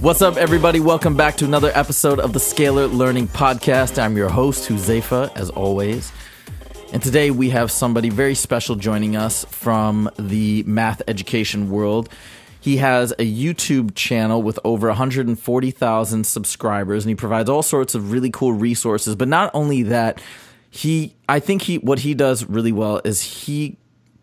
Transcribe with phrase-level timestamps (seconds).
[0.00, 0.80] What's up, everybody?
[0.80, 4.02] Welcome back to another episode of the Scalar Learning Podcast.
[4.02, 6.10] I'm your host, Huzaifa, as always.
[6.94, 12.08] And today we have somebody very special joining us from the math education world.
[12.62, 18.10] He has a YouTube channel with over 140,000 subscribers and he provides all sorts of
[18.10, 19.14] really cool resources.
[19.14, 20.18] But not only that,
[20.70, 23.76] he I think he what he does really well is he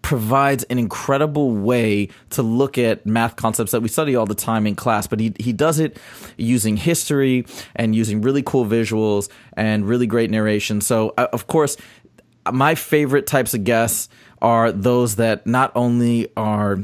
[0.07, 4.65] provides an incredible way to look at math concepts that we study all the time
[4.65, 5.97] in class, but he, he does it
[6.37, 9.27] using history and using really cool visuals
[9.57, 10.79] and really great narration.
[10.79, 11.75] So, uh, of course,
[12.49, 14.07] my favorite types of guests
[14.41, 16.79] are those that not only are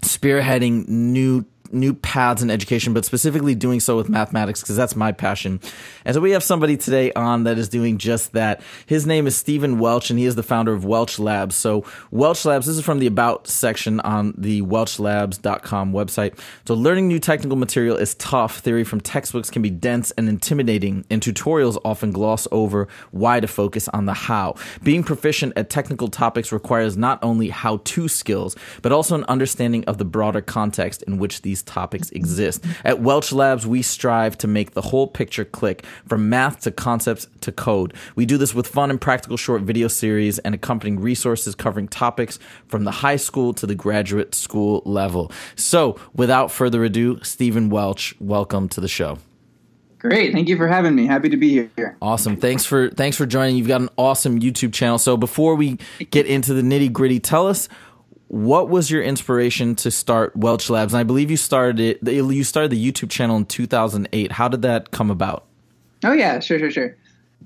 [0.00, 5.12] spearheading new new paths in education, but specifically doing so with mathematics because that's my
[5.12, 5.60] passion.
[6.04, 8.62] And so we have somebody today on that is doing just that.
[8.86, 11.56] His name is Stephen Welch, and he is the founder of Welch Labs.
[11.56, 16.38] So Welch Labs, this is from the About section on the welchlabs.com website.
[16.66, 18.58] So learning new technical material is tough.
[18.58, 23.46] Theory from textbooks can be dense and intimidating, and tutorials often gloss over why to
[23.46, 24.54] focus on the how.
[24.82, 29.98] Being proficient at technical topics requires not only how-to skills, but also an understanding of
[29.98, 32.64] the broader context in which these topics exist.
[32.84, 37.26] At Welch Labs, we strive to make the whole picture click from math to concepts
[37.40, 37.94] to code.
[38.16, 42.38] We do this with fun and practical short video series and accompanying resources covering topics
[42.68, 45.30] from the high school to the graduate school level.
[45.56, 49.18] So, without further ado, Stephen Welch, welcome to the show.
[50.02, 51.06] Great, thank you for having me.
[51.06, 51.96] Happy to be here.
[52.02, 52.36] Awesome.
[52.36, 53.56] Thanks for thanks for joining.
[53.56, 54.98] You've got an awesome YouTube channel.
[54.98, 55.78] So before we
[56.10, 57.68] get into the nitty gritty, tell us
[58.32, 60.94] what was your inspiration to start Welch Labs?
[60.94, 62.10] And I believe you started it.
[62.10, 64.32] You started the YouTube channel in 2008.
[64.32, 65.44] How did that come about?
[66.02, 66.96] Oh yeah, sure, sure, sure.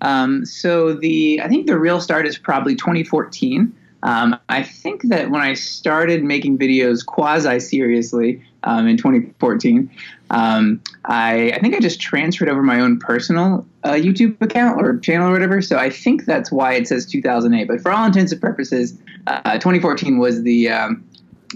[0.00, 3.74] Um, so the I think the real start is probably 2014.
[4.04, 9.90] Um, I think that when I started making videos quasi seriously um, in 2014,
[10.30, 14.98] um, I, I, think I just transferred over my own personal uh, YouTube account or
[14.98, 15.62] channel or whatever.
[15.62, 17.68] So I think that's why it says 2008.
[17.68, 21.08] But for all intents and purposes, uh, 2014 was the um,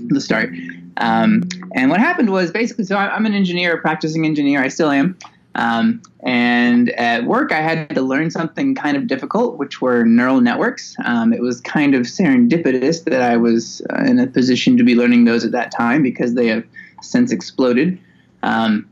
[0.07, 0.51] the start.
[0.99, 1.43] Um,
[1.75, 4.63] and what happened was basically, so I'm an engineer, a practicing engineer.
[4.63, 5.19] I still am.
[5.57, 10.41] Um, and at work, I had to learn something kind of difficult, which were neural
[10.41, 10.95] networks.
[11.05, 14.95] Um, it was kind of serendipitous that I was uh, in a position to be
[14.95, 16.65] learning those at that time because they have
[17.03, 17.99] since exploded.
[18.43, 18.89] Um,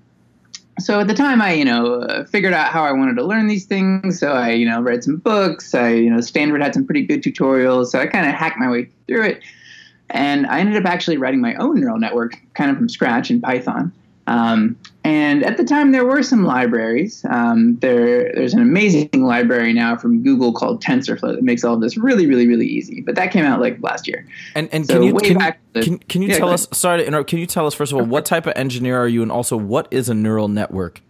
[0.78, 3.48] so at the time, I you know uh, figured out how I wanted to learn
[3.48, 4.20] these things.
[4.20, 5.74] So I you know read some books.
[5.74, 7.86] I you know Stanford had some pretty good tutorials.
[7.86, 9.42] So I kind of hacked my way through it,
[10.10, 13.40] and I ended up actually writing my own neural network kind of from scratch in
[13.40, 13.92] Python.
[14.26, 17.24] Um, and at the time, there were some libraries.
[17.30, 21.80] Um, there, there's an amazing library now from Google called TensorFlow that makes all of
[21.80, 23.00] this really, really, really easy.
[23.00, 24.26] But that came out like last year.
[24.54, 26.66] And and so can you can, the, can, can, you yeah, tell us?
[26.72, 27.30] Sorry to interrupt.
[27.30, 29.56] Can you tell us first of all what type of engineer are you, and also
[29.56, 31.00] what is a neural network?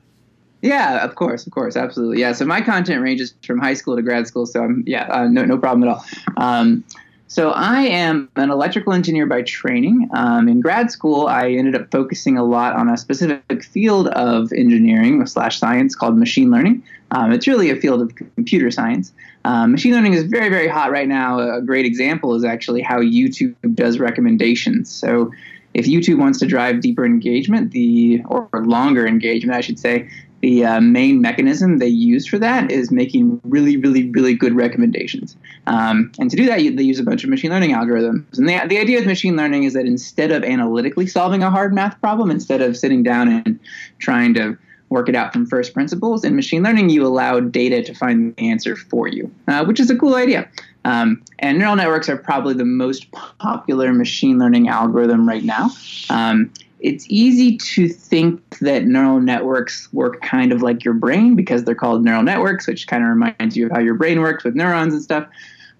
[0.60, 2.20] Yeah, of course, of course, absolutely.
[2.20, 4.44] Yeah, so my content ranges from high school to grad school.
[4.44, 6.04] So I'm yeah, uh, no no problem at all.
[6.36, 6.84] Um,
[7.28, 10.08] so I am an electrical engineer by training.
[10.14, 14.50] Um, in grad school, I ended up focusing a lot on a specific field of
[14.52, 16.82] engineering slash science called machine learning.
[17.10, 19.12] Um, it's really a field of computer science.
[19.44, 21.38] Um, machine learning is very, very hot right now.
[21.38, 24.90] A great example is actually how YouTube does recommendations.
[24.90, 25.30] So
[25.74, 30.08] if YouTube wants to drive deeper engagement, the or longer engagement, I should say,
[30.40, 35.36] the uh, main mechanism they use for that is making really, really, really good recommendations.
[35.66, 38.38] Um, and to do that, they use a bunch of machine learning algorithms.
[38.38, 41.74] And the, the idea with machine learning is that instead of analytically solving a hard
[41.74, 43.58] math problem, instead of sitting down and
[43.98, 44.56] trying to
[44.90, 48.48] work it out from first principles, in machine learning, you allow data to find the
[48.48, 50.48] answer for you, uh, which is a cool idea.
[50.84, 55.70] Um, and neural networks are probably the most popular machine learning algorithm right now.
[56.08, 61.64] Um, it's easy to think that neural networks work kind of like your brain because
[61.64, 64.54] they're called neural networks, which kind of reminds you of how your brain works with
[64.54, 65.26] neurons and stuff.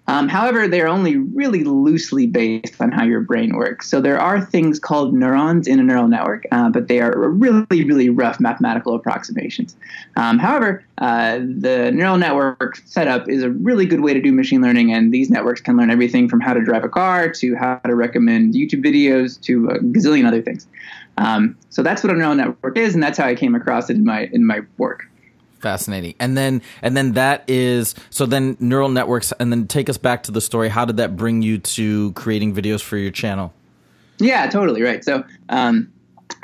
[0.09, 3.87] Um, however, they're only really loosely based on how your brain works.
[3.87, 7.83] So there are things called neurons in a neural network, uh, but they are really,
[7.83, 9.75] really rough mathematical approximations.
[10.15, 14.61] Um, however, uh, the neural network setup is a really good way to do machine
[14.63, 17.75] learning, and these networks can learn everything from how to drive a car to how
[17.85, 20.65] to recommend YouTube videos to a gazillion other things.
[21.19, 23.95] Um, so that's what a neural network is, and that's how I came across it
[23.97, 25.08] in my in my work.
[25.59, 26.15] Fascinating.
[26.19, 30.23] And then and then that is so then neural networks and then take us back
[30.23, 30.69] to the story.
[30.69, 33.53] How did that bring you to creating videos for your channel?
[34.19, 35.03] Yeah, totally right.
[35.03, 35.91] So um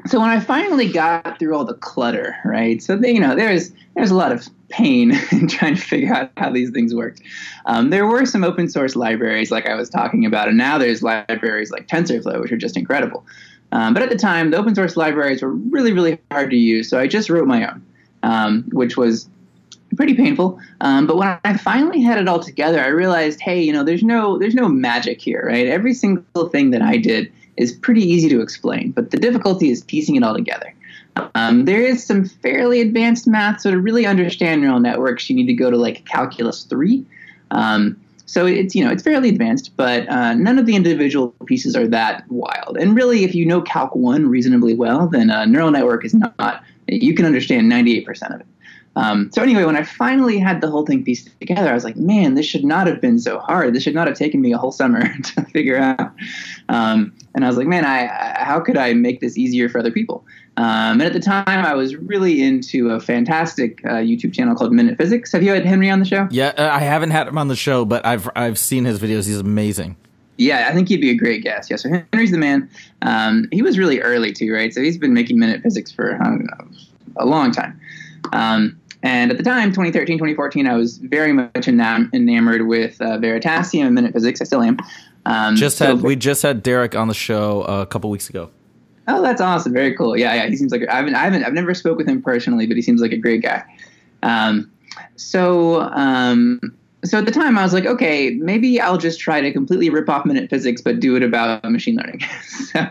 [0.05, 2.81] so when I finally got through all the clutter, right?
[2.81, 6.31] So they, you know, there's there's a lot of pain in trying to figure out
[6.37, 7.21] how these things worked.
[7.65, 11.01] Um, there were some open source libraries like I was talking about, and now there's
[11.01, 13.25] libraries like TensorFlow, which are just incredible.
[13.71, 16.89] Um, but at the time, the open source libraries were really, really hard to use,
[16.89, 17.83] so I just wrote my own
[18.25, 19.29] um, which was
[19.95, 20.59] pretty painful.
[20.81, 24.03] Um, but when I finally had it all together, I realized, hey, you know, there's
[24.03, 25.67] no there's no magic here, right?
[25.67, 29.83] Every single thing that I did is pretty easy to explain, but the difficulty is
[29.83, 30.73] piecing it all together.
[31.35, 35.45] Um, there is some fairly advanced math, so to really understand neural networks, you need
[35.45, 37.05] to go to like calculus three.
[37.51, 37.95] Um,
[38.25, 41.87] so it's you know it's fairly advanced, but uh, none of the individual pieces are
[41.87, 42.75] that wild.
[42.77, 46.63] And really, if you know Calc one reasonably well, then a neural network is not
[46.87, 48.47] you can understand 98% of it.
[48.97, 51.97] Um, so anyway, when I finally had the whole thing pieced together, I was like,
[51.97, 53.75] man, this should not have been so hard.
[53.75, 56.13] This should not have taken me a whole summer to figure out.
[56.69, 59.91] Um, and I was like, man, I, how could I make this easier for other
[59.91, 60.25] people?
[60.57, 64.71] Um, and at the time, I was really into a fantastic uh, YouTube channel called
[64.71, 65.33] Minute Physics.
[65.33, 66.29] Have you had Henry on the show?
[66.31, 69.27] Yeah, uh, I haven't had him on the show, but I've I've seen his videos.
[69.27, 69.97] He's amazing.
[70.37, 71.69] Yeah, I think he'd be a great guest.
[71.69, 72.69] Yeah, so Henry's the man.
[73.01, 74.73] Um, he was really early too, right?
[74.73, 76.67] So he's been making minute physics for I don't know,
[77.17, 77.79] a long time.
[78.33, 83.19] Um, and at the time, 2013, 2014, I was very much enam- enamored with uh,
[83.19, 84.41] Veritasium and minute physics.
[84.41, 84.77] I still am.
[85.27, 88.49] Um, just had so, we just had Derek on the show a couple weeks ago.
[89.07, 89.73] Oh, that's awesome!
[89.73, 90.17] Very cool.
[90.17, 90.47] Yeah, yeah.
[90.47, 92.81] He seems like I haven't, I haven't, I've never spoke with him personally, but he
[92.81, 93.63] seems like a great guy.
[94.23, 94.71] Um,
[95.15, 96.59] so um,
[97.07, 100.09] so at the time I was like, okay, maybe I'll just try to completely rip
[100.09, 102.21] off minute physics, but do it about machine learning.
[102.47, 102.87] so,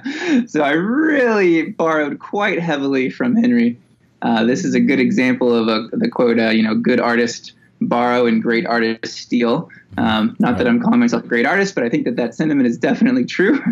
[0.46, 3.78] so, I really borrowed quite heavily from Henry.
[4.22, 7.52] Uh, this is a good example of a, the quote, uh, you know, good artist
[7.88, 9.70] borrow and great artists steal.
[9.96, 12.66] Um, not that I'm calling myself a great artist, but I think that that sentiment
[12.66, 13.62] is definitely true.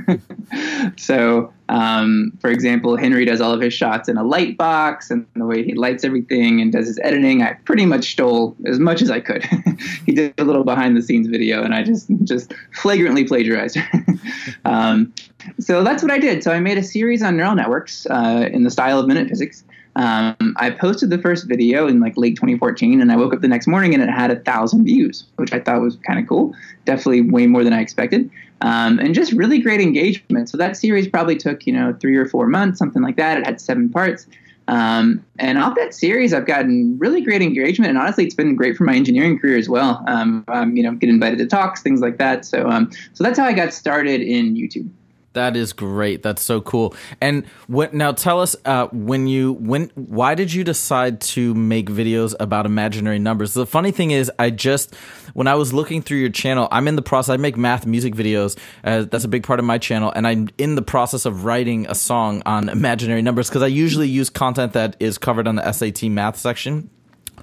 [0.96, 5.26] so, um, for example, Henry does all of his shots in a light box, and
[5.34, 9.02] the way he lights everything and does his editing, I pretty much stole as much
[9.02, 9.44] as I could.
[10.06, 13.78] he did a little behind the scenes video, and I just just flagrantly plagiarized.
[14.64, 15.12] um,
[15.58, 16.44] so that's what I did.
[16.44, 19.64] So I made a series on neural networks uh, in the style of minute physics.
[19.96, 23.48] Um, I posted the first video in like late 2014, and I woke up the
[23.48, 26.54] next morning and it had a thousand views, which I thought was kind of cool.
[26.84, 28.30] Definitely way more than I expected,
[28.62, 30.48] um, and just really great engagement.
[30.48, 33.38] So that series probably took you know three or four months, something like that.
[33.38, 34.26] It had seven parts,
[34.68, 38.76] um, and off that series, I've gotten really great engagement, and honestly, it's been great
[38.76, 40.02] for my engineering career as well.
[40.06, 42.44] Um, you know, get invited to talks, things like that.
[42.44, 44.88] So, um, so that's how I got started in YouTube.
[45.34, 46.22] That is great.
[46.22, 46.94] That's so cool.
[47.20, 48.12] And what now?
[48.12, 53.18] Tell us uh, when you when why did you decide to make videos about imaginary
[53.18, 53.54] numbers?
[53.54, 54.94] The funny thing is, I just
[55.32, 57.32] when I was looking through your channel, I'm in the process.
[57.32, 58.58] I make math music videos.
[58.84, 61.86] Uh, that's a big part of my channel, and I'm in the process of writing
[61.88, 65.72] a song on imaginary numbers because I usually use content that is covered on the
[65.72, 66.90] SAT math section.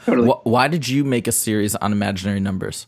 [0.06, 0.30] Totally.
[0.30, 2.86] Wh- why did you make a series on imaginary numbers?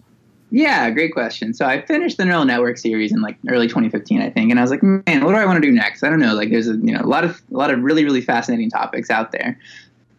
[0.54, 1.54] Yeah, great question.
[1.54, 4.62] So I finished the neural network series in like early 2015, I think, and I
[4.62, 6.04] was like, man, what do I want to do next?
[6.04, 6.34] I don't know.
[6.34, 9.10] Like, there's a you know a lot of a lot of really really fascinating topics
[9.10, 9.58] out there.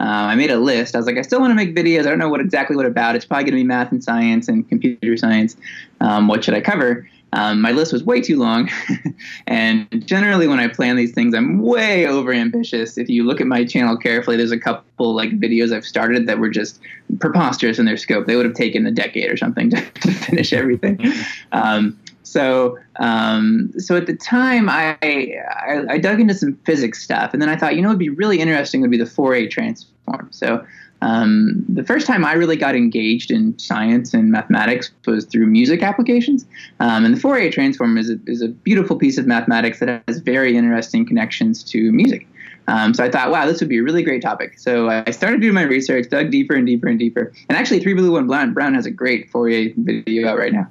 [0.01, 0.97] Um, I made a list.
[0.97, 2.01] I was like, I still want to make videos.
[2.01, 3.15] I don't know what exactly what about.
[3.15, 5.57] It's probably going to be math and science and computer science.
[6.01, 7.09] Um, what should I cover?
[7.35, 8.71] Um, my list was way too long,
[9.47, 12.99] and generally when I plan these things, I'm way over ambitious.
[12.99, 16.39] If you look at my channel carefully, there's a couple like videos I've started that
[16.39, 16.81] were just
[17.21, 18.27] preposterous in their scope.
[18.27, 21.01] They would have taken a decade or something to, to finish everything.
[21.53, 27.35] Um, so, um, so at the time, I, I, I dug into some physics stuff,
[27.35, 29.49] and then I thought, you know, what would be really interesting would be the Fourier
[29.49, 30.29] transform.
[30.31, 30.65] So
[31.03, 35.83] um, the first time I really got engaged in science and mathematics was through music
[35.83, 36.47] applications.
[36.79, 40.19] Um, and the Fourier transform is a, is a beautiful piece of mathematics that has
[40.19, 42.29] very interesting connections to music.
[42.69, 44.61] Um, so I thought, wow, this would be a really great topic.
[44.61, 47.33] So I started doing my research, dug deeper and deeper and deeper.
[47.49, 50.69] And actually, Three Blue One Brown, has a great Fourier video out right now.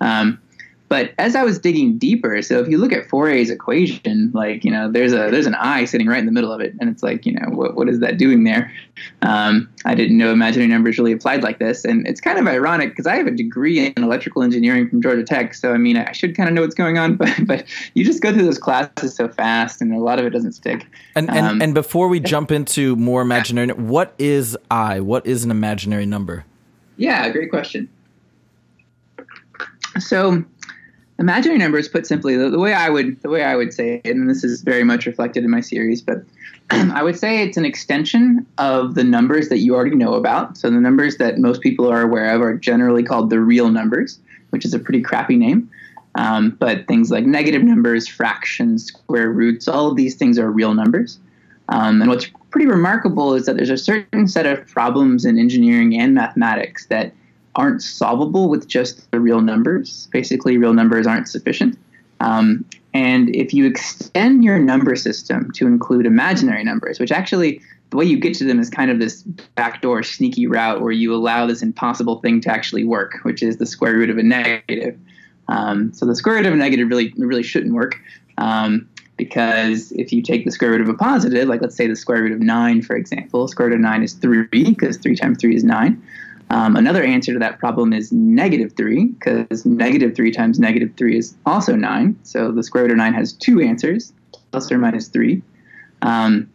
[0.00, 0.40] Um,
[0.94, 4.70] but as I was digging deeper, so if you look at Fourier's equation, like you
[4.70, 7.02] know, there's a there's an I sitting right in the middle of it, and it's
[7.02, 8.72] like you know, what what is that doing there?
[9.22, 12.90] Um, I didn't know imaginary numbers really applied like this, and it's kind of ironic
[12.90, 16.12] because I have a degree in electrical engineering from Georgia Tech, so I mean, I
[16.12, 19.16] should kind of know what's going on, but but you just go through those classes
[19.16, 20.86] so fast, and a lot of it doesn't stick.
[21.16, 25.00] And and, um, and before we jump into more imaginary, what is I?
[25.00, 26.44] What is an imaginary number?
[26.98, 27.88] Yeah, great question.
[29.98, 30.44] So
[31.18, 34.16] imaginary numbers put simply the, the, way i would the way i would say it
[34.16, 36.24] and this is very much reflected in my series but
[36.70, 40.56] i would say it's an extension of the numbers that you already know about.
[40.56, 44.18] So the numbers that most people are aware of are generally called the real numbers
[44.54, 45.68] which is a pretty crappy name.
[46.14, 50.74] Um, but things like negative numbers fractions square roots all of these things are real
[50.74, 51.18] numbers.
[51.70, 55.98] Um, and what's pretty remarkable is that there's a certain set of problems in engineering
[55.98, 57.12] and mathematics that
[57.56, 60.08] aren't solvable with just the real numbers.
[60.12, 61.78] Basically, real numbers aren't sufficient.
[62.20, 67.96] Um, and if you extend your number system to include imaginary numbers, which actually the
[67.96, 69.22] way you get to them is kind of this
[69.56, 73.66] backdoor sneaky route where you allow this impossible thing to actually work, which is the
[73.66, 74.98] square root of a negative.
[75.48, 78.00] Um, so the square root of a negative really really shouldn't work
[78.38, 81.96] um, because if you take the square root of a positive, like let's say the
[81.96, 85.38] square root of nine, for example, square root of nine is three because three times
[85.38, 86.02] three is nine.
[86.54, 91.18] Um, another answer to that problem is negative 3, because negative 3 times negative 3
[91.18, 92.16] is also 9.
[92.22, 94.12] So the square root of 9 has two answers,
[94.52, 95.42] plus or minus 3.
[96.02, 96.48] Um,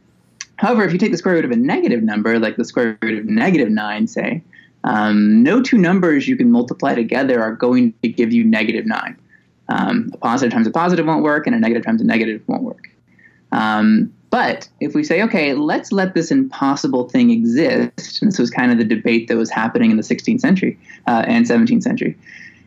[0.56, 3.20] however, if you take the square root of a negative number, like the square root
[3.20, 4.42] of negative 9, say,
[4.86, 9.18] um, no two numbers you can multiply together are going to give you negative 9.
[9.68, 12.64] Um, a positive times a positive won't work, and a negative times a negative won't
[12.64, 12.88] work.
[13.52, 18.50] Um, but if we say, okay, let's let this impossible thing exist, and this was
[18.50, 22.18] kind of the debate that was happening in the 16th century uh, and 17th century.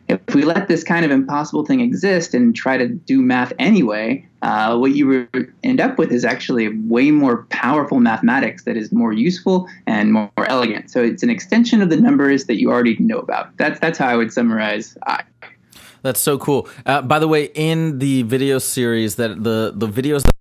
[0.09, 4.27] If we let this kind of impossible thing exist and try to do math anyway,
[4.41, 8.91] uh, what you would end up with is actually way more powerful mathematics that is
[8.91, 10.91] more useful and more, more elegant.
[10.91, 13.55] So it's an extension of the numbers that you already know about.
[13.55, 15.23] That's that's how I would summarize I.
[16.01, 16.67] That's so cool.
[16.85, 20.32] Uh, by the way, in the video series that the the videos that